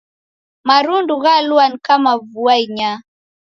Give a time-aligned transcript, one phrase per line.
[0.67, 2.97] Marundu ghalua ni kama vua inyaa